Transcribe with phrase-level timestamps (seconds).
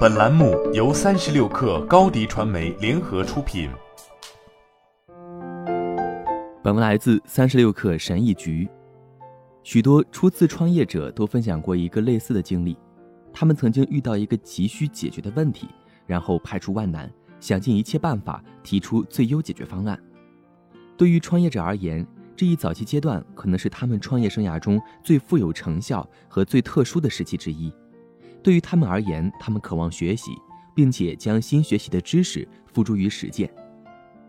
[0.00, 3.70] 本栏目由三十六氪高低传媒联合出品。
[6.62, 8.68] 本文来自三十六氪神译局。
[9.62, 12.76] 许多初次创业者都分享过一个类似的经历，
[13.32, 15.66] 他们曾经遇到一个急需解决的问题，
[16.06, 17.10] 然后排除万难，
[17.40, 19.98] 想尽一切办法提出最优解决方案。
[20.94, 22.06] 对于创业者而言，
[22.36, 27.72] 这一早期阶段可能是他们创业生涯中最富有成效和最特殊的时期之一。
[28.42, 30.32] 对于他们而言，他们渴望学习，
[30.74, 33.52] 并且将新学习的知识付诸于实践。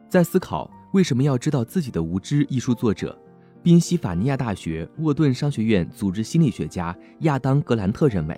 [0.09, 3.17] 在思考为什么要知道自己的无知，艺术作者、
[3.63, 8.37] 宾夕法尼亚大学沃顿商学院组织心理学家亚当·格兰特认为，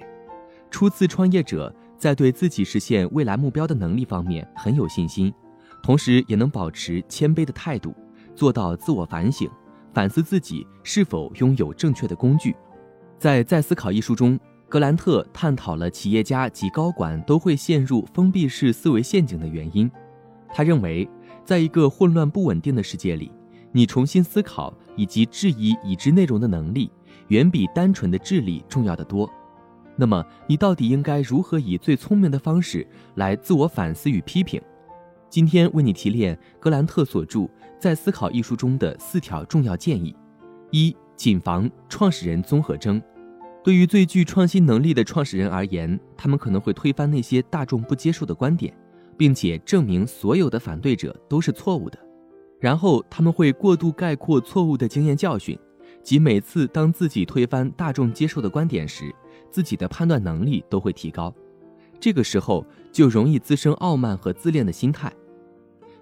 [0.69, 5.33] 初次创业者在对自己实现未来目标的能力方面很有信心，
[5.81, 7.95] 同时也能保持谦卑的态度，
[8.35, 9.49] 做到自我反省，
[9.91, 12.55] 反思自己是否拥有正确的工具。
[13.17, 14.39] 在《再思考》一书中。
[14.73, 19.87] 格兰特探讨了企业家及高管都会陷入封闭式思维陷阱的原因。
[20.51, 21.07] 他认为，
[21.45, 23.31] 在一个混乱不稳定的世界里，
[23.71, 26.91] 你重新思考以及质疑已知内容的能力，
[27.27, 29.29] 远比单纯的智力重要的多。
[29.95, 34.59] 那么，你到底应该如何以最聪明的方式来自我反思与批评？
[35.29, 37.41] 今天为你提炼格兰特所著
[37.79, 40.15] 《在思考》一书中的四条重要建议：
[40.71, 42.99] 一、谨防创始人综合征。
[43.63, 48.75] 对于最具创新能力的创始人而言，他们可能会推翻那些大众不接受的观点，
[49.17, 51.97] 并且证明所有的反对者都是错误的。
[52.59, 55.57] 然后他们会过度概括错误的经验教训，
[56.03, 59.15] 即每次当自己推翻大众接受的观点时，
[59.49, 61.33] 自己的判断能力都会提高。
[62.01, 65.09] 这个时候就容易滋生傲慢和自恋的心态。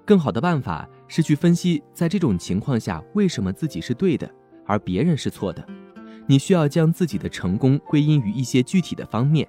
[0.03, 4.27] 更好的办法是去分析，在这种情况下为什么自己是对的，
[4.65, 5.63] 而别人是错的。
[6.27, 9.47] 你需要将自己的成功归因于一些具体的方面：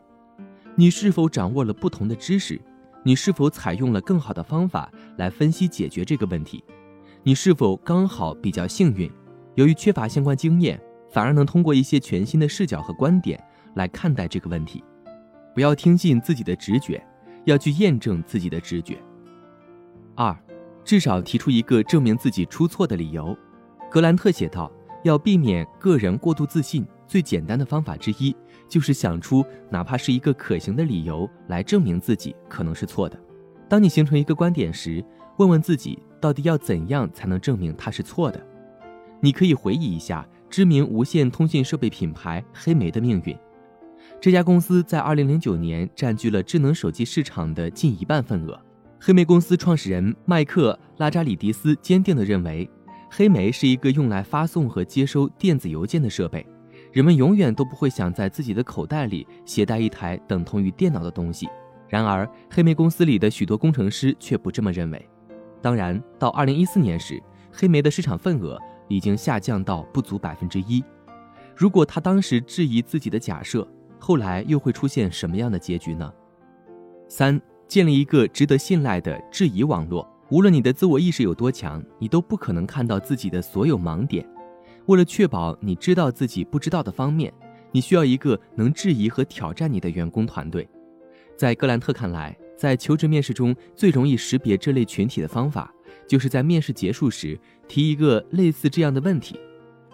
[0.75, 2.61] 你是否掌握了不同的知识？
[3.05, 6.64] 你是否采用了更好的方法来分析解决这个问题？
[7.23, 9.11] 你是否刚好比较幸运，
[9.55, 10.80] 由于缺乏相关经验，
[11.11, 13.42] 反而能通过一些全新的视角和观点
[13.75, 14.83] 来看待这个问题？
[15.55, 17.05] 不要听信自己的直觉，
[17.45, 18.98] 要去验证自己的直觉。
[20.14, 20.36] 二，
[20.85, 23.36] 至少提出一个证明自己出错的理由。
[23.91, 24.73] 格兰特写道。
[25.02, 28.35] 要避免个人过度自信，最简单的方法之一
[28.68, 33.18] 就是想出哪怕是一个可行的理由来证明自己可能是错的。
[33.68, 35.05] 当你形成一个观点时，
[35.39, 38.40] 问问自己到底要怎样才能证明它是错的。
[39.20, 43.36] 你可以回忆一下知名无线通讯设备品牌黑莓的命运。
[44.20, 48.61] 这家公司在2009年占据了智能手机市场的近一半份额。
[49.01, 52.69] 黑莓公司创始人麦克拉扎里迪斯坚定地认为。
[53.14, 56.46] 黑莓是一个用来发送和接收电子邮件的设备，
[56.92, 61.46] 人们永远都不会想在自己的口袋里携带一台等同于电脑的东西。
[61.89, 65.06] 然而，黑莓公司里的许多工程师却不这么认为。
[65.61, 67.22] 当然，到二零一四年时，
[67.52, 68.58] 黑莓的市场份额
[68.89, 70.83] 已经下降到不足百分之一。
[71.55, 73.68] 如果他当时质疑自己的假设，
[73.98, 76.11] 后来又会出现什么样的结局呢？
[77.08, 80.08] 三、建立一个值得信赖的质疑网络。
[80.33, 84.27] 无论你的自我意识有多强，你都不可能看到自己的所有盲点。
[84.87, 87.31] 为了确保你知道自己不知道的方面，
[87.70, 90.67] 你需要一个能质疑和挑战你的员工团队。
[91.37, 95.70] 在格兰特看来，在求职面试中最容易识别这类群体的方法，
[96.09, 97.39] 就是在面试结束时
[97.69, 99.39] 提一个类似这样的问题：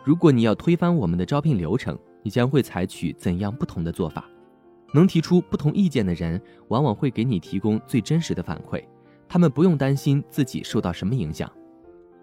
[0.05, 4.25] 如果你要推翻我们的招聘流程，你将会采取怎样不同的做法？
[4.95, 8.81] 能提出不同意见的人，往往会给你提供最真实的反馈。
[9.29, 11.51] 他们不用担心自己受到什么影响，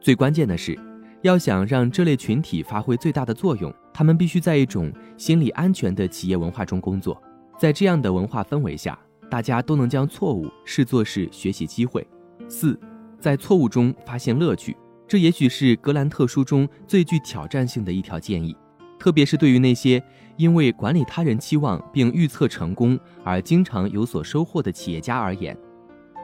[0.01, 0.77] 最关键的是，
[1.21, 7.21] 要想让这类群体发挥最大的作用，他们必须在一种心理安全的企业文化中工作。
[7.59, 8.99] 在这样的文化氛围下，
[9.29, 12.05] 大家都能将错误视作是学习机会。
[12.49, 12.79] 四，
[13.19, 14.75] 在错误中发现乐趣，
[15.07, 18.55] 这也许是格兰特书中最具挑战性的一条建议，
[18.99, 20.03] 特别是对于那些
[20.37, 25.57] 因为管理他人期望并预测成功而经常有所收获的企业家而言。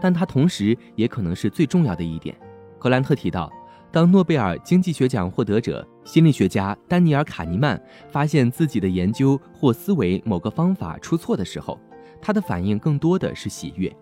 [0.02, 2.36] 但它同时也可能是最重要的一点。
[2.80, 3.50] 格兰特提到，
[3.92, 11.80] 当诺贝尔经济学奖获得者、心理学家丹尼尔·卡尼曼发现自己的研究或思维某个方法出错的时候，
[12.20, 13.96] 他的反应更多的是喜悦。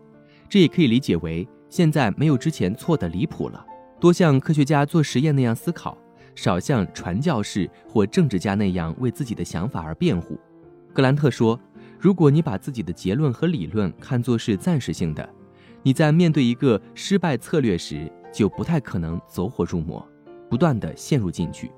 [0.47, 3.65] 这也可以理解为，现在没有之前错的离谱了，
[3.99, 5.97] 多像科学家做实验那样思考，
[6.35, 10.39] 少像传教士或政治家那样为自己的想法而辩护。
[10.93, 11.59] 格兰特说
[11.99, 15.27] ：“如果你把自己的结论和理论看作是暂时性的。”
[15.81, 20.05] 你在面对一个失败策略时，就不太可能走火入魔，
[20.49, 21.71] 不断的陷入进去。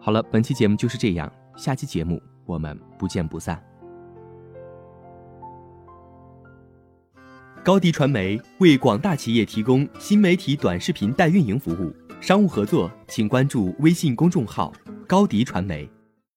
[0.00, 3.62] 好了，本期节目就是这样，下期节目我们不见不散。
[7.64, 14.72] 高迪传媒为广大企业提供新媒体短视频代运营服务，商务合作请关注微信公众号
[15.08, 15.88] “高迪传媒”。